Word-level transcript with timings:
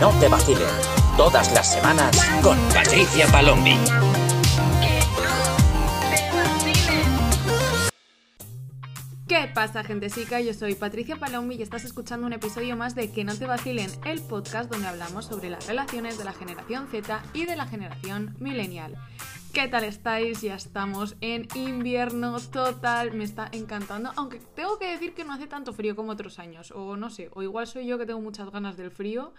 no 0.00 0.18
te 0.18 0.28
vacilen. 0.28 0.62
Todas 1.14 1.52
las 1.52 1.74
semanas 1.74 2.10
con 2.42 2.58
Patricia 2.70 3.26
Palombi. 3.26 3.76
¿Qué 9.28 9.50
pasa, 9.54 9.84
gentesica? 9.84 10.40
Yo 10.40 10.54
soy 10.54 10.74
Patricia 10.74 11.16
Palombi 11.16 11.56
y 11.56 11.62
estás 11.62 11.84
escuchando 11.84 12.26
un 12.26 12.32
episodio 12.32 12.76
más 12.76 12.94
de 12.94 13.12
Que 13.12 13.24
no 13.24 13.36
te 13.36 13.44
vacilen, 13.44 13.90
el 14.06 14.22
podcast 14.22 14.70
donde 14.70 14.88
hablamos 14.88 15.26
sobre 15.26 15.50
las 15.50 15.66
relaciones 15.66 16.16
de 16.16 16.24
la 16.24 16.32
generación 16.32 16.88
Z 16.90 17.22
y 17.34 17.44
de 17.44 17.56
la 17.56 17.66
generación 17.66 18.34
millennial. 18.40 18.96
¿Qué 19.52 19.68
tal 19.68 19.84
estáis? 19.84 20.40
Ya 20.40 20.54
estamos 20.54 21.16
en 21.20 21.46
invierno 21.54 22.40
total, 22.40 23.12
me 23.12 23.24
está 23.24 23.50
encantando, 23.52 24.12
aunque 24.16 24.40
tengo 24.56 24.78
que 24.78 24.86
decir 24.86 25.12
que 25.12 25.24
no 25.24 25.34
hace 25.34 25.46
tanto 25.46 25.74
frío 25.74 25.94
como 25.94 26.12
otros 26.12 26.38
años, 26.38 26.70
o 26.70 26.96
no 26.96 27.10
sé, 27.10 27.28
o 27.34 27.42
igual 27.42 27.66
soy 27.66 27.86
yo 27.86 27.98
que 27.98 28.06
tengo 28.06 28.20
muchas 28.20 28.50
ganas 28.50 28.78
del 28.78 28.90
frío 28.90 29.34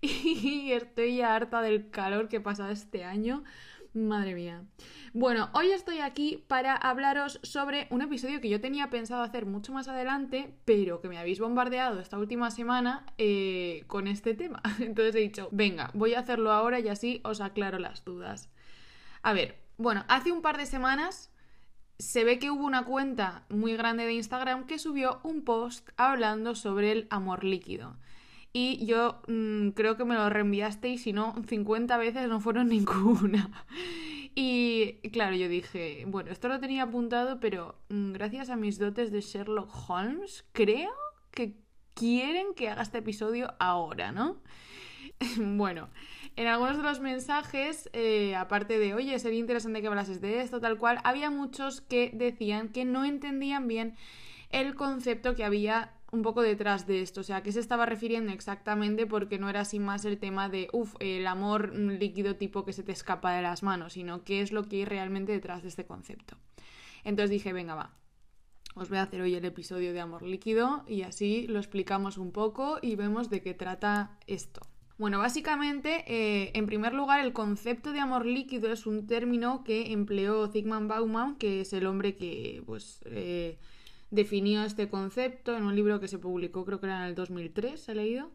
y 0.02 0.72
estoy 0.72 1.16
ya 1.16 1.34
harta 1.34 1.60
del 1.62 1.90
calor 1.90 2.28
que 2.28 2.40
pasa 2.40 2.70
este 2.70 3.04
año. 3.04 3.44
Madre 3.92 4.34
mía. 4.36 4.62
Bueno, 5.12 5.50
hoy 5.52 5.72
estoy 5.72 5.98
aquí 5.98 6.44
para 6.46 6.76
hablaros 6.76 7.40
sobre 7.42 7.88
un 7.90 8.02
episodio 8.02 8.40
que 8.40 8.48
yo 8.48 8.60
tenía 8.60 8.88
pensado 8.88 9.22
hacer 9.22 9.46
mucho 9.46 9.72
más 9.72 9.88
adelante, 9.88 10.54
pero 10.64 11.00
que 11.00 11.08
me 11.08 11.18
habéis 11.18 11.40
bombardeado 11.40 11.98
esta 11.98 12.16
última 12.16 12.52
semana 12.52 13.04
eh, 13.18 13.82
con 13.88 14.06
este 14.06 14.34
tema. 14.34 14.62
Entonces 14.78 15.16
he 15.16 15.18
dicho, 15.18 15.48
venga, 15.50 15.90
voy 15.92 16.14
a 16.14 16.20
hacerlo 16.20 16.52
ahora 16.52 16.78
y 16.78 16.88
así 16.88 17.20
os 17.24 17.40
aclaro 17.40 17.80
las 17.80 18.04
dudas. 18.04 18.48
A 19.22 19.32
ver, 19.32 19.56
bueno, 19.76 20.04
hace 20.06 20.30
un 20.30 20.40
par 20.40 20.56
de 20.56 20.66
semanas 20.66 21.32
se 21.98 22.22
ve 22.22 22.38
que 22.38 22.50
hubo 22.50 22.64
una 22.64 22.84
cuenta 22.84 23.44
muy 23.48 23.76
grande 23.76 24.06
de 24.06 24.12
Instagram 24.12 24.66
que 24.66 24.78
subió 24.78 25.20
un 25.24 25.42
post 25.42 25.90
hablando 25.96 26.54
sobre 26.54 26.92
el 26.92 27.06
amor 27.10 27.42
líquido. 27.42 27.96
Y 28.52 28.84
yo 28.84 29.22
mm, 29.28 29.70
creo 29.70 29.96
que 29.96 30.04
me 30.04 30.14
lo 30.14 30.28
reenviasteis, 30.28 31.02
si 31.02 31.12
no, 31.12 31.34
50 31.46 31.96
veces 31.98 32.28
no 32.28 32.40
fueron 32.40 32.68
ninguna. 32.68 33.50
Y 34.34 35.00
claro, 35.12 35.36
yo 35.36 35.48
dije, 35.48 36.04
bueno, 36.06 36.30
esto 36.30 36.48
lo 36.48 36.60
tenía 36.60 36.84
apuntado, 36.84 37.40
pero 37.40 37.76
mm, 37.88 38.12
gracias 38.12 38.50
a 38.50 38.56
mis 38.56 38.78
dotes 38.78 39.12
de 39.12 39.20
Sherlock 39.20 39.70
Holmes, 39.88 40.44
creo 40.52 40.92
que 41.30 41.54
quieren 41.94 42.54
que 42.54 42.68
haga 42.68 42.82
este 42.82 42.98
episodio 42.98 43.54
ahora, 43.58 44.12
¿no? 44.12 44.40
bueno, 45.36 45.88
en 46.36 46.46
algunos 46.46 46.76
de 46.76 46.82
los 46.82 47.00
mensajes, 47.00 47.90
eh, 47.92 48.34
aparte 48.34 48.78
de, 48.78 48.94
oye, 48.94 49.18
sería 49.18 49.38
interesante 49.38 49.80
que 49.80 49.88
hablases 49.88 50.20
de 50.20 50.40
esto, 50.40 50.60
tal 50.60 50.78
cual, 50.78 51.00
había 51.04 51.30
muchos 51.30 51.80
que 51.80 52.10
decían 52.14 52.68
que 52.68 52.84
no 52.84 53.04
entendían 53.04 53.68
bien 53.68 53.96
el 54.50 54.74
concepto 54.74 55.34
que 55.34 55.44
había 55.44 55.92
un 56.12 56.22
poco 56.22 56.42
detrás 56.42 56.86
de 56.86 57.02
esto, 57.02 57.20
o 57.20 57.24
sea, 57.24 57.42
qué 57.42 57.52
se 57.52 57.60
estaba 57.60 57.86
refiriendo 57.86 58.32
exactamente 58.32 59.06
porque 59.06 59.38
no 59.38 59.48
era 59.48 59.60
así 59.60 59.78
más 59.78 60.04
el 60.04 60.18
tema 60.18 60.48
de, 60.48 60.68
uff, 60.72 60.94
el 60.98 61.26
amor 61.26 61.74
líquido 61.74 62.36
tipo 62.36 62.64
que 62.64 62.72
se 62.72 62.82
te 62.82 62.92
escapa 62.92 63.32
de 63.32 63.42
las 63.42 63.62
manos, 63.62 63.92
sino 63.92 64.24
qué 64.24 64.40
es 64.40 64.52
lo 64.52 64.68
que 64.68 64.76
hay 64.76 64.84
realmente 64.84 65.32
detrás 65.32 65.62
de 65.62 65.68
este 65.68 65.86
concepto. 65.86 66.36
Entonces 67.04 67.30
dije, 67.30 67.52
venga, 67.52 67.74
va, 67.74 67.94
os 68.74 68.88
voy 68.88 68.98
a 68.98 69.02
hacer 69.02 69.20
hoy 69.20 69.34
el 69.34 69.44
episodio 69.44 69.92
de 69.92 70.00
amor 70.00 70.22
líquido 70.22 70.84
y 70.86 71.02
así 71.02 71.46
lo 71.48 71.58
explicamos 71.58 72.18
un 72.18 72.32
poco 72.32 72.78
y 72.82 72.96
vemos 72.96 73.30
de 73.30 73.40
qué 73.40 73.54
trata 73.54 74.18
esto. 74.26 74.60
Bueno, 75.00 75.18
básicamente, 75.18 76.04
eh, 76.06 76.50
en 76.54 76.66
primer 76.66 76.92
lugar, 76.92 77.24
el 77.24 77.32
concepto 77.32 77.92
de 77.92 78.00
amor 78.00 78.26
líquido 78.26 78.70
es 78.70 78.84
un 78.84 79.06
término 79.06 79.64
que 79.64 79.92
empleó 79.92 80.46
Zygmunt 80.48 80.88
Bauman, 80.88 81.36
que 81.36 81.62
es 81.62 81.72
el 81.72 81.86
hombre 81.86 82.16
que 82.16 82.62
pues, 82.66 83.00
eh, 83.06 83.58
definió 84.10 84.62
este 84.64 84.88
concepto 84.88 85.56
en 85.56 85.64
un 85.64 85.74
libro 85.74 86.00
que 86.00 86.08
se 86.08 86.18
publicó, 86.18 86.64
creo 86.64 86.80
que 86.80 86.86
era 86.86 86.98
en 86.98 87.08
el 87.08 87.14
2003, 87.14 87.88
he 87.88 87.94
leído. 87.94 88.30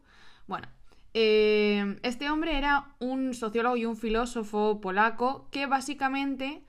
Bueno, 0.46 0.68
eh, 1.14 1.98
este 2.02 2.30
hombre 2.30 2.56
era 2.56 2.94
un 2.98 3.34
sociólogo 3.34 3.76
y 3.76 3.84
un 3.84 3.96
filósofo 3.96 4.80
polaco 4.80 5.48
que 5.50 5.66
básicamente 5.66 6.62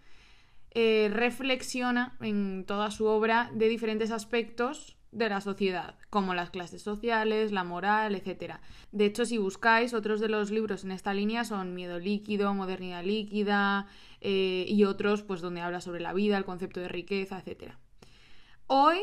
reflexiona 1.09 2.15
en 2.21 2.63
toda 2.63 2.91
su 2.91 3.07
obra 3.07 3.49
de 3.51 3.67
diferentes 3.67 4.11
aspectos 4.11 4.97
de 5.11 5.29
la 5.29 5.41
sociedad, 5.41 5.95
como 6.09 6.33
las 6.33 6.49
clases 6.49 6.81
sociales, 6.81 7.51
la 7.51 7.63
moral, 7.63 8.15
etc. 8.15 8.55
De 8.91 9.05
hecho, 9.05 9.25
si 9.25 9.37
buscáis, 9.37 9.93
otros 9.93 10.19
de 10.19 10.29
los 10.29 10.51
libros 10.51 10.83
en 10.83 10.91
esta 10.91 11.13
línea 11.13 11.43
son 11.43 11.73
Miedo 11.73 11.99
líquido, 11.99 12.53
Modernidad 12.53 13.03
líquida 13.03 13.87
eh, 14.21 14.65
y 14.67 14.83
otros 14.83 15.23
pues 15.23 15.41
donde 15.41 15.61
habla 15.61 15.81
sobre 15.81 16.01
la 16.01 16.13
vida, 16.13 16.37
el 16.37 16.45
concepto 16.45 16.79
de 16.79 16.89
riqueza, 16.89 17.41
etc. 17.43 17.73
Hoy 18.69 18.97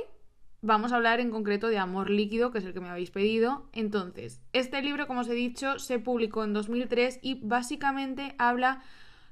vamos 0.60 0.92
a 0.92 0.96
hablar 0.96 1.20
en 1.20 1.30
concreto 1.30 1.68
de 1.68 1.78
Amor 1.78 2.10
líquido, 2.10 2.50
que 2.50 2.58
es 2.58 2.64
el 2.66 2.74
que 2.74 2.80
me 2.80 2.90
habéis 2.90 3.10
pedido. 3.10 3.70
Entonces, 3.72 4.42
este 4.52 4.82
libro, 4.82 5.06
como 5.06 5.20
os 5.20 5.28
he 5.28 5.34
dicho, 5.34 5.78
se 5.78 5.98
publicó 5.98 6.44
en 6.44 6.52
2003 6.52 7.20
y 7.22 7.40
básicamente 7.42 8.34
habla 8.36 8.82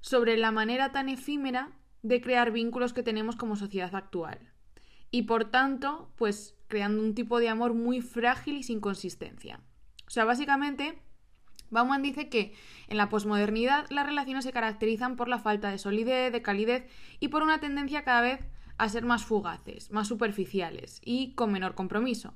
sobre 0.00 0.38
la 0.38 0.50
manera 0.50 0.91
tan 0.91 1.10
efímera 1.10 1.72
de 2.00 2.22
crear 2.22 2.50
vínculos 2.50 2.94
que 2.94 3.03
tenemos 3.03 3.37
como 3.37 3.56
sociedad 3.56 3.94
actual. 3.94 4.38
Y 5.10 5.25
por 5.25 5.50
tanto, 5.50 6.10
pues 6.16 6.56
creando 6.66 7.03
un 7.03 7.14
tipo 7.14 7.38
de 7.38 7.50
amor 7.50 7.75
muy 7.75 8.00
frágil 8.00 8.56
y 8.56 8.62
sin 8.62 8.81
consistencia. 8.81 9.60
O 10.06 10.10
sea, 10.10 10.25
básicamente, 10.25 10.99
Bauman 11.69 12.00
dice 12.00 12.31
que 12.31 12.54
en 12.88 12.97
la 12.97 13.10
posmodernidad 13.10 13.84
las 13.91 14.06
relaciones 14.06 14.44
se 14.44 14.53
caracterizan 14.53 15.16
por 15.16 15.28
la 15.28 15.38
falta 15.38 15.70
de 15.70 15.76
solidez, 15.76 16.32
de 16.32 16.41
calidez 16.41 16.87
y 17.20 17.28
por 17.28 17.43
una 17.43 17.60
tendencia 17.60 18.03
cada 18.03 18.22
vez 18.22 18.41
a 18.84 18.88
ser 18.88 19.04
más 19.04 19.25
fugaces, 19.25 19.91
más 19.91 20.09
superficiales 20.09 21.00
y 21.04 21.34
con 21.34 21.53
menor 21.53 21.75
compromiso. 21.75 22.34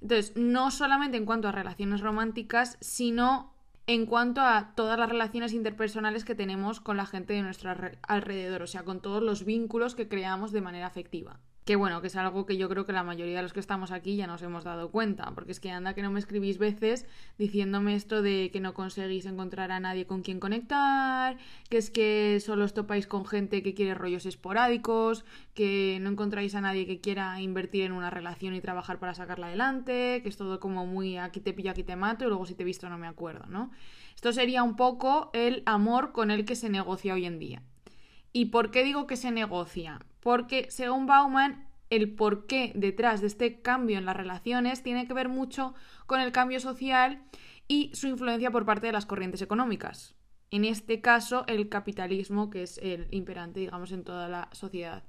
Entonces, 0.00 0.36
no 0.36 0.70
solamente 0.70 1.16
en 1.16 1.24
cuanto 1.24 1.48
a 1.48 1.52
relaciones 1.52 2.00
románticas, 2.00 2.76
sino 2.80 3.54
en 3.86 4.06
cuanto 4.06 4.40
a 4.40 4.74
todas 4.74 4.98
las 4.98 5.08
relaciones 5.08 5.52
interpersonales 5.52 6.24
que 6.24 6.34
tenemos 6.34 6.80
con 6.80 6.96
la 6.96 7.06
gente 7.06 7.34
de 7.34 7.42
nuestro 7.42 7.74
alrededor, 8.02 8.62
o 8.62 8.66
sea, 8.66 8.82
con 8.82 9.00
todos 9.00 9.22
los 9.22 9.44
vínculos 9.44 9.94
que 9.94 10.08
creamos 10.08 10.52
de 10.52 10.62
manera 10.62 10.86
afectiva. 10.86 11.40
Que 11.64 11.76
bueno, 11.76 12.02
que 12.02 12.08
es 12.08 12.16
algo 12.16 12.44
que 12.44 12.58
yo 12.58 12.68
creo 12.68 12.84
que 12.84 12.92
la 12.92 13.02
mayoría 13.02 13.36
de 13.36 13.42
los 13.42 13.54
que 13.54 13.60
estamos 13.60 13.90
aquí 13.90 14.16
ya 14.16 14.26
nos 14.26 14.42
hemos 14.42 14.64
dado 14.64 14.90
cuenta, 14.90 15.32
porque 15.34 15.52
es 15.52 15.60
que 15.60 15.70
anda 15.70 15.94
que 15.94 16.02
no 16.02 16.10
me 16.10 16.18
escribís 16.18 16.58
veces 16.58 17.06
diciéndome 17.38 17.94
esto 17.94 18.20
de 18.20 18.50
que 18.52 18.60
no 18.60 18.74
conseguís 18.74 19.24
encontrar 19.24 19.72
a 19.72 19.80
nadie 19.80 20.04
con 20.04 20.20
quien 20.20 20.40
conectar, 20.40 21.38
que 21.70 21.78
es 21.78 21.88
que 21.88 22.38
solo 22.40 22.66
os 22.66 22.74
topáis 22.74 23.06
con 23.06 23.24
gente 23.24 23.62
que 23.62 23.72
quiere 23.72 23.94
rollos 23.94 24.26
esporádicos, 24.26 25.24
que 25.54 25.96
no 26.02 26.10
encontráis 26.10 26.54
a 26.54 26.60
nadie 26.60 26.84
que 26.84 27.00
quiera 27.00 27.40
invertir 27.40 27.84
en 27.84 27.92
una 27.92 28.10
relación 28.10 28.54
y 28.54 28.60
trabajar 28.60 28.98
para 28.98 29.14
sacarla 29.14 29.46
adelante, 29.46 30.20
que 30.22 30.28
es 30.28 30.36
todo 30.36 30.60
como 30.60 30.84
muy 30.84 31.16
aquí 31.16 31.40
te 31.40 31.54
pillo, 31.54 31.70
aquí 31.70 31.82
te 31.82 31.96
mato 31.96 32.26
y 32.26 32.28
luego 32.28 32.44
si 32.44 32.54
te 32.54 32.62
he 32.62 32.66
visto 32.66 32.90
no 32.90 32.98
me 32.98 33.06
acuerdo, 33.06 33.46
¿no? 33.46 33.70
Esto 34.14 34.34
sería 34.34 34.62
un 34.62 34.76
poco 34.76 35.30
el 35.32 35.62
amor 35.64 36.12
con 36.12 36.30
el 36.30 36.44
que 36.44 36.56
se 36.56 36.68
negocia 36.68 37.14
hoy 37.14 37.24
en 37.24 37.38
día. 37.38 37.62
¿Y 38.34 38.46
por 38.46 38.70
qué 38.70 38.84
digo 38.84 39.06
que 39.06 39.16
se 39.16 39.30
negocia? 39.30 40.00
Porque 40.24 40.66
según 40.70 41.06
Bauman, 41.06 41.68
el 41.90 42.14
porqué 42.14 42.72
detrás 42.74 43.20
de 43.20 43.26
este 43.26 43.60
cambio 43.60 43.98
en 43.98 44.06
las 44.06 44.16
relaciones 44.16 44.82
tiene 44.82 45.06
que 45.06 45.12
ver 45.12 45.28
mucho 45.28 45.74
con 46.06 46.18
el 46.18 46.32
cambio 46.32 46.60
social 46.60 47.22
y 47.68 47.90
su 47.94 48.08
influencia 48.08 48.50
por 48.50 48.64
parte 48.64 48.86
de 48.86 48.92
las 48.92 49.04
corrientes 49.04 49.42
económicas. 49.42 50.14
En 50.50 50.64
este 50.64 51.02
caso, 51.02 51.44
el 51.46 51.68
capitalismo, 51.68 52.48
que 52.48 52.62
es 52.62 52.78
el 52.78 53.06
imperante, 53.10 53.60
digamos, 53.60 53.92
en 53.92 54.02
toda 54.02 54.28
la 54.28 54.48
sociedad 54.52 55.04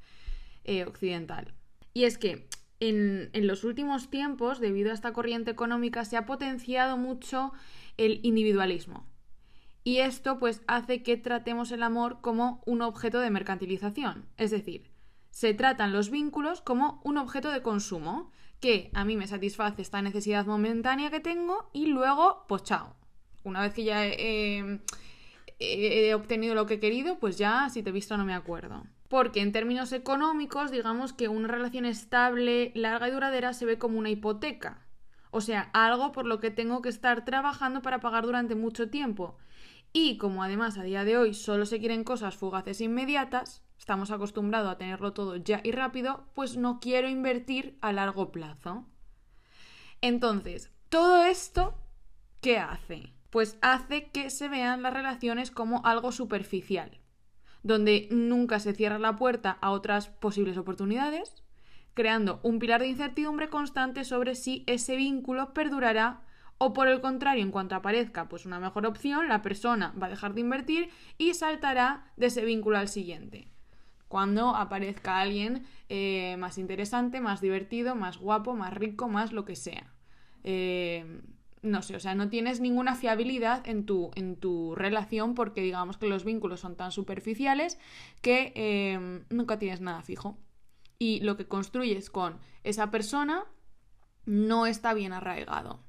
eh, 0.66 0.84
occidental. 0.84 1.54
Y 1.94 2.04
es 2.04 2.18
que 2.18 2.50
en, 2.82 3.30
en, 3.32 3.48
los 3.48 3.64
últimos 3.64 4.10
tiempos, 4.10 4.60
debido 4.60 4.92
a 4.92 4.94
esta 4.94 5.14
corriente 5.14 5.50
económica, 5.50 6.04
se 6.04 6.18
ha 6.18 6.26
potenciado 6.26 6.98
mucho 6.98 7.54
el 7.96 8.20
individualismo. 8.24 9.08
Y 9.86 10.00
esto 10.00 10.40
pues 10.40 10.62
hace 10.68 11.04
que 11.04 11.16
tratemos 11.16 11.72
el 11.72 11.84
amor 11.84 12.20
como 12.20 12.62
un 12.66 12.82
objeto 12.82 13.22
de 13.22 13.30
mercantilización. 13.30 14.26
Es 14.36 14.52
decir, 14.52 14.95
se 15.36 15.54
tratan 15.54 15.92
los 15.92 16.12
vínculos 16.12 16.62
como 16.62 17.02
un 17.04 17.18
objeto 17.18 17.52
de 17.52 17.62
consumo 17.62 18.32
que 18.62 18.90
a 18.94 19.04
mí 19.04 19.18
me 19.18 19.28
satisface 19.28 19.82
esta 19.82 20.02
necesidad 20.02 20.46
momentánea 20.46 21.12
que 21.12 21.20
tengo 21.20 21.70
y 21.74 21.88
luego, 21.88 22.46
pues 22.48 22.64
chao. 22.64 22.96
Una 23.44 23.60
vez 23.60 23.74
que 23.74 23.84
ya 23.84 24.06
he, 24.06 24.80
he 25.60 26.14
obtenido 26.14 26.56
lo 26.56 26.66
que 26.66 26.76
he 26.76 26.80
querido, 26.80 27.20
pues 27.20 27.38
ya 27.38 27.68
si 27.70 27.84
te 27.84 27.90
he 27.90 27.92
visto 27.92 28.16
no 28.16 28.24
me 28.24 28.34
acuerdo. 28.34 28.86
Porque 29.10 29.42
en 29.42 29.52
términos 29.52 29.92
económicos, 29.92 30.72
digamos 30.72 31.12
que 31.12 31.28
una 31.28 31.50
relación 31.50 31.84
estable, 31.84 32.72
larga 32.74 33.10
y 33.10 33.12
duradera 33.12 33.52
se 33.52 33.66
ve 33.66 33.78
como 33.78 34.00
una 34.00 34.12
hipoteca. 34.12 34.88
O 35.32 35.42
sea, 35.42 35.70
algo 35.74 36.14
por 36.14 36.26
lo 36.26 36.40
que 36.40 36.50
tengo 36.50 36.82
que 36.82 36.88
estar 36.88 37.26
trabajando 37.26 37.82
para 37.82 38.00
pagar 38.00 38.24
durante 38.24 38.56
mucho 38.56 38.90
tiempo. 38.90 39.38
Y 39.98 40.18
como 40.18 40.44
además 40.44 40.78
a 40.78 40.84
día 40.84 41.06
de 41.06 41.18
hoy 41.18 41.34
solo 41.34 41.66
se 41.66 41.80
quieren 41.80 42.04
cosas 42.04 42.36
fugaces 42.36 42.82
e 42.82 42.84
inmediatas, 42.84 43.64
estamos 43.80 44.12
acostumbrados 44.12 44.70
a 44.70 44.78
tenerlo 44.78 45.14
todo 45.14 45.38
ya 45.38 45.62
y 45.64 45.72
rápido, 45.72 46.26
pues 46.34 46.58
no 46.58 46.82
quiero 46.82 47.08
invertir 47.08 47.78
a 47.80 47.94
largo 47.94 48.30
plazo. 48.30 48.86
Entonces, 50.02 50.70
todo 50.90 51.24
esto, 51.24 51.76
¿qué 52.42 52.58
hace? 52.58 53.14
Pues 53.30 53.58
hace 53.62 54.10
que 54.10 54.30
se 54.32 54.50
vean 54.50 54.82
las 54.82 54.94
relaciones 54.94 55.50
como 55.50 55.86
algo 55.86 56.12
superficial, 56.12 57.00
donde 57.64 58.10
nunca 58.12 58.60
se 58.60 58.74
cierra 58.74 59.00
la 59.00 59.16
puerta 59.16 59.58
a 59.62 59.72
otras 59.72 60.10
posibles 60.10 60.58
oportunidades, 60.58 61.46
creando 61.94 62.42
un 62.44 62.60
pilar 62.60 62.82
de 62.82 62.88
incertidumbre 62.88 63.50
constante 63.50 64.04
sobre 64.04 64.36
si 64.36 64.66
ese 64.68 64.98
vínculo 64.98 65.54
perdurará 65.54 66.25
O 66.58 66.74
por 66.74 66.88
el 66.88 67.02
contrario, 67.02 67.44
en 67.44 67.52
cuanto 67.52 67.76
aparezca 67.76 68.30
pues 68.30 68.46
una 68.46 68.60
mejor 68.60 68.86
opción, 68.86 69.28
la 69.28 69.42
persona 69.42 69.94
va 70.02 70.08
a 70.08 70.10
dejar 70.10 70.34
de 70.34 70.42
invertir 70.42 70.90
y 71.18 71.34
saltará 71.34 72.12
de 72.16 72.28
ese 72.28 72.46
vínculo 72.46 72.78
al 72.78 72.88
siguiente. 72.88 73.50
Cuando 74.08 74.56
aparezca 74.56 75.20
alguien 75.20 75.66
eh, 75.90 76.38
más 76.38 76.58
interesante, 76.58 77.20
más 77.20 77.42
divertido, 77.42 77.96
más 77.96 78.18
guapo, 78.18 78.54
más 78.54 78.74
rico, 78.74 79.10
más 79.10 79.34
lo 79.34 79.44
que 79.44 79.56
sea. 79.56 79.94
Eh, 80.44 81.22
no 81.62 81.82
sé, 81.82 81.96
o 81.96 82.00
sea, 82.00 82.16
no 82.16 82.30
tienes 82.30 82.62
ninguna 82.62 82.96
fiabilidad 82.96 83.68
en 83.68 83.86
tu, 83.86 84.12
en 84.16 84.36
tu 84.38 84.76
relación 84.76 85.34
porque 85.34 85.62
digamos 85.62 85.98
que 85.98 86.08
los 86.08 86.24
vínculos 86.24 86.60
son 86.60 86.76
tan 86.76 86.92
superficiales 86.92 87.80
que 88.22 88.54
eh, 88.56 89.24
nunca 89.30 89.60
tienes 89.60 89.82
nada 89.82 90.02
fijo. 90.04 90.38
Y 91.00 91.20
lo 91.22 91.36
que 91.36 91.48
construyes 91.48 92.10
con 92.10 92.40
esa 92.64 92.92
persona 92.92 93.44
no 94.26 94.66
está 94.66 94.94
bien 94.94 95.12
arraigado. 95.12 95.80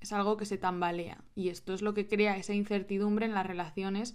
Es 0.00 0.12
algo 0.12 0.36
que 0.36 0.46
se 0.46 0.58
tambalea. 0.58 1.18
Y 1.34 1.48
esto 1.48 1.74
es 1.74 1.82
lo 1.82 1.94
que 1.94 2.06
crea 2.06 2.36
esa 2.36 2.54
incertidumbre 2.54 3.26
en 3.26 3.34
las 3.34 3.46
relaciones 3.46 4.14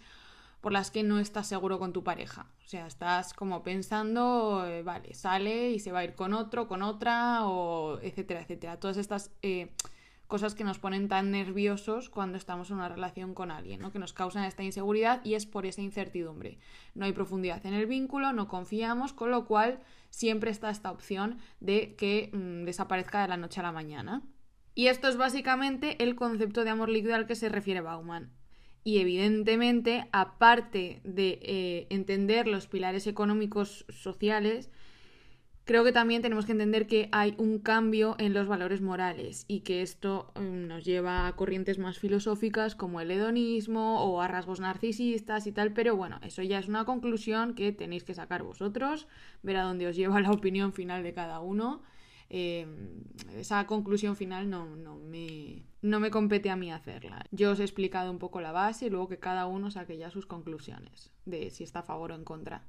por 0.62 0.72
las 0.72 0.92
que 0.92 1.04
no 1.04 1.20
estás 1.20 1.48
seguro 1.48 1.78
con 1.78 1.92
tu 1.92 2.04
pareja. 2.06 2.46
O 2.64 2.68
sea, 2.70 2.88
estás 2.88 3.34
como 3.34 3.64
pensando, 3.64 4.66
eh, 4.66 4.82
vale, 4.82 5.14
sale 5.14 5.72
y 5.72 5.80
se 5.80 5.92
va 5.92 6.00
a 6.00 6.04
ir 6.06 6.16
con 6.16 6.34
otro, 6.34 6.70
con 6.70 6.82
otra, 6.84 7.46
o 7.46 8.00
etcétera, 8.02 8.42
etcétera. 8.42 8.80
Todas 8.80 8.96
estas 8.96 9.32
eh, 9.42 9.74
cosas 10.28 10.56
que 10.56 10.64
nos 10.64 10.80
ponen 10.80 11.10
tan 11.10 11.32
nerviosos 11.32 12.10
cuando 12.10 12.38
estamos 12.38 12.70
en 12.70 12.78
una 12.78 12.90
relación 12.90 13.34
con 13.34 13.52
alguien, 13.52 13.82
¿no? 13.82 13.92
que 13.92 14.00
nos 14.00 14.14
causan 14.14 14.46
esta 14.46 14.64
inseguridad 14.64 15.24
y 15.24 15.36
es 15.36 15.46
por 15.46 15.66
esa 15.66 15.82
incertidumbre. 15.82 16.58
No 16.96 17.06
hay 17.06 17.12
profundidad 17.12 17.66
en 17.66 17.74
el 17.74 17.86
vínculo, 17.86 18.34
no 18.34 18.48
confiamos, 18.48 19.14
con 19.14 19.32
lo 19.32 19.46
cual 19.46 19.80
siempre 20.10 20.50
está 20.50 20.70
esta 20.70 20.92
opción 20.92 21.38
de 21.60 21.96
que 21.96 22.30
mm, 22.34 22.66
desaparezca 22.66 23.22
de 23.22 23.28
la 23.28 23.38
noche 23.38 23.60
a 23.60 23.64
la 23.64 23.72
mañana. 23.72 24.22
Y 24.76 24.88
esto 24.88 25.08
es 25.08 25.18
básicamente 25.18 26.02
el 26.04 26.16
concepto 26.16 26.64
de 26.64 26.72
amor 26.72 26.90
líquido 26.90 27.16
al 27.16 27.28
que 27.28 27.36
se 27.36 27.50
refiere 27.50 27.82
Bauman. 27.82 28.32
Y 28.84 29.00
evidentemente, 29.00 30.10
aparte 30.12 31.00
de 31.04 31.40
eh, 31.42 31.88
entender 31.90 32.48
los 32.48 32.68
pilares 32.68 33.08
económicos 33.08 33.86
sociales, 33.88 34.70
creo 35.64 35.86
que 35.86 35.94
también 35.94 36.22
tenemos 36.22 36.46
que 36.46 36.52
entender 36.52 36.88
que 36.88 37.08
hay 37.14 37.36
un 37.38 37.60
cambio 37.60 38.16
en 38.20 38.34
los 38.34 38.48
valores 38.48 38.82
morales 38.82 39.46
y 39.48 39.62
que 39.62 39.82
esto 39.82 40.34
mm, 40.36 40.68
nos 40.68 40.84
lleva 40.84 41.28
a 41.28 41.36
corrientes 41.38 41.80
más 41.80 41.98
filosóficas 41.98 42.76
como 42.76 43.00
el 43.00 43.12
hedonismo 43.12 44.04
o 44.04 44.22
a 44.22 44.28
rasgos 44.28 44.60
narcisistas 44.60 45.48
y 45.48 45.54
tal, 45.54 45.72
pero 45.72 45.96
bueno, 45.96 46.20
eso 46.22 46.42
ya 46.42 46.60
es 46.60 46.68
una 46.68 46.84
conclusión 46.84 47.54
que 47.54 47.72
tenéis 47.72 48.04
que 48.04 48.14
sacar 48.14 48.44
vosotros, 48.44 49.08
ver 49.44 49.58
a 49.58 49.64
dónde 49.64 49.88
os 49.88 49.96
lleva 49.96 50.20
la 50.20 50.32
opinión 50.32 50.74
final 50.74 51.04
de 51.04 51.14
cada 51.14 51.40
uno. 51.40 51.84
Em, 52.36 53.04
esa 53.38 53.68
conclusión 53.68 54.16
final 54.16 54.50
no, 54.50 54.76
no, 54.76 54.96
me, 54.96 55.62
no 55.84 56.00
me 56.00 56.10
compete 56.10 56.50
a 56.50 56.56
mí 56.56 56.72
hacerla. 56.72 57.24
Yo 57.30 57.52
os 57.52 57.60
he 57.60 57.64
explicado 57.64 58.10
un 58.10 58.18
poco 58.18 58.42
la 58.42 58.52
base 58.52 58.88
y 58.88 58.90
luego 58.90 59.08
que 59.08 59.20
cada 59.20 59.46
uno 59.46 59.70
saque 59.70 60.00
ya 60.00 60.10
sus 60.10 60.26
conclusiones 60.26 61.12
de 61.26 61.52
si 61.52 61.64
está 61.64 61.80
a 61.82 61.84
favor 61.84 62.12
o 62.12 62.16
en 62.16 62.24
contra. 62.24 62.64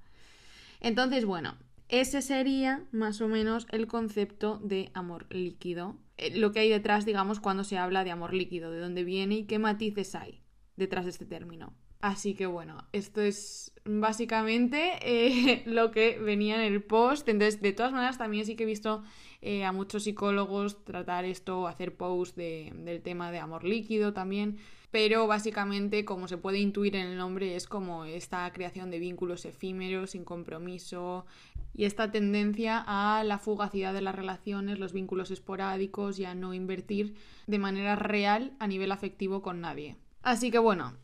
Entonces, 0.81 1.25
bueno, 1.25 1.57
ese 1.89 2.21
sería 2.21 2.85
más 2.93 3.23
o 3.23 3.29
menos 3.29 3.67
el 3.71 3.87
concepto 3.87 4.59
de 4.63 4.91
amor 4.93 5.25
líquido. 5.31 5.97
Eh, 6.19 6.37
lo 6.37 6.53
que 6.53 6.61
hay 6.61 6.69
detrás, 6.69 7.07
digamos, 7.07 7.41
cuando 7.41 7.65
se 7.65 7.79
habla 7.79 8.05
de 8.05 8.11
amor 8.11 8.35
líquido, 8.35 8.71
de 8.71 8.81
dónde 8.81 9.03
viene 9.03 9.37
y 9.37 9.45
qué 9.45 9.59
matices 9.59 10.15
hay 10.15 10.43
detrás 10.77 11.07
de 11.07 11.13
este 11.13 11.25
término. 11.25 11.73
Así 12.05 12.35
que 12.35 12.45
bueno, 12.45 12.85
esto 12.93 13.23
es 13.23 13.73
básicamente 13.87 14.99
eh, 15.01 15.63
lo 15.67 15.91
que 15.91 16.19
venía 16.19 16.57
en 16.57 16.71
el 16.71 16.83
post. 16.83 17.27
Entonces, 17.31 17.63
de 17.63 17.73
todas 17.73 17.93
maneras, 17.93 18.19
también 18.19 18.45
sí 18.45 18.57
que 18.57 18.65
he 18.65 18.67
visto 18.67 19.03
eh, 19.41 19.65
a 19.65 19.73
muchos 19.73 20.03
psicólogos 20.05 20.85
tratar 20.85 21.25
esto, 21.25 21.67
hacer 21.67 21.97
post 21.97 22.37
del 22.37 23.01
tema 23.01 23.31
de 23.31 23.39
amor 23.39 23.65
líquido 23.65 24.13
también. 24.13 24.59
Pero 24.91 25.27
básicamente, 25.27 26.05
como 26.05 26.29
se 26.29 26.37
puede 26.37 26.59
intuir 26.59 26.95
en 26.95 27.07
el 27.07 27.17
nombre, 27.17 27.57
es 27.57 27.67
como 27.67 28.05
esta 28.05 28.53
creación 28.53 28.91
de 28.91 28.99
vínculos 28.99 29.47
efímeros, 29.47 30.11
sin 30.11 30.27
compromiso, 30.27 31.25
y 31.73 31.87
esta 31.87 32.11
tendencia 32.11 32.85
a 32.87 33.25
la 33.25 33.39
fugacidad 33.39 33.95
de 33.95 34.03
las 34.03 34.15
relaciones, 34.15 34.79
los 34.79 34.93
vínculos 34.93 35.31
esporádicos 35.31 36.19
y 36.19 36.27
a 36.27 36.35
no 36.35 36.53
invertir 36.53 37.15
de 37.47 37.59
manera 37.59 37.97
real 37.97 38.53
a 38.59 38.67
nivel 38.67 38.93
afectivo 38.93 39.41
con 39.41 39.63
nadie. 39.63 39.97
Así 40.21 40.51
que 40.51 40.59
bueno, 40.59 40.95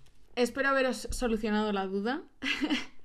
Espero 0.41 0.71
haberos 0.71 1.07
solucionado 1.11 1.71
la 1.73 1.87
duda. 1.87 2.23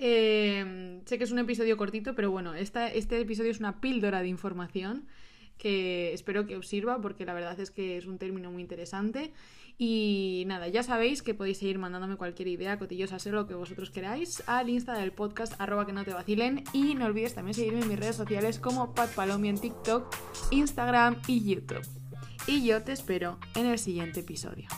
Eh, 0.00 1.00
sé 1.06 1.18
que 1.18 1.24
es 1.24 1.32
un 1.32 1.40
episodio 1.40 1.76
cortito, 1.76 2.14
pero 2.14 2.30
bueno, 2.30 2.54
este 2.54 3.20
episodio 3.20 3.50
es 3.50 3.58
una 3.58 3.80
píldora 3.80 4.22
de 4.22 4.28
información 4.28 5.08
que 5.56 6.12
espero 6.12 6.46
que 6.46 6.56
os 6.56 6.68
sirva 6.68 7.00
porque 7.00 7.24
la 7.24 7.34
verdad 7.34 7.58
es 7.58 7.72
que 7.72 7.96
es 7.96 8.06
un 8.06 8.16
término 8.16 8.52
muy 8.52 8.62
interesante. 8.62 9.32
Y 9.76 10.44
nada, 10.46 10.68
ya 10.68 10.84
sabéis 10.84 11.24
que 11.24 11.34
podéis 11.34 11.58
seguir 11.58 11.80
mandándome 11.80 12.14
cualquier 12.14 12.46
idea, 12.46 12.78
cotillosa, 12.78 13.18
ser 13.18 13.34
lo 13.34 13.48
que 13.48 13.54
vosotros 13.54 13.90
queráis, 13.90 14.44
al 14.46 14.70
Insta 14.70 14.96
del 14.96 15.10
podcast, 15.10 15.60
arroba 15.60 15.84
que 15.84 15.92
no 15.92 16.04
te 16.04 16.12
vacilen. 16.12 16.62
Y 16.72 16.94
no 16.94 17.06
olvides 17.06 17.34
también 17.34 17.54
seguirme 17.54 17.80
en 17.80 17.88
mis 17.88 17.98
redes 17.98 18.14
sociales 18.14 18.60
como 18.60 18.94
Pat 18.94 19.12
Palomi 19.16 19.48
en 19.48 19.58
TikTok, 19.58 20.14
Instagram 20.52 21.20
y 21.26 21.54
YouTube. 21.54 21.84
Y 22.46 22.64
yo 22.64 22.84
te 22.84 22.92
espero 22.92 23.40
en 23.56 23.66
el 23.66 23.80
siguiente 23.80 24.20
episodio. 24.20 24.68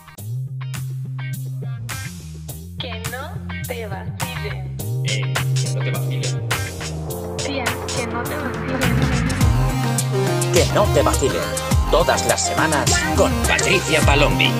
Te 3.70 3.86
vacilen. 3.86 4.76
Eh, 5.04 5.32
que 5.54 5.72
no 5.74 5.84
te 5.84 5.90
vacilen. 5.92 6.48
Tía, 7.36 7.64
que 7.86 8.06
no 8.08 8.22
te 8.24 8.34
vacilen. 8.34 8.80
Que 10.52 10.64
no 10.74 10.84
te 10.92 11.02
vacilen. 11.02 11.42
Todas 11.92 12.26
las 12.26 12.46
semanas 12.46 12.90
con 13.16 13.32
Patricia 13.46 14.00
Palombi. 14.00 14.50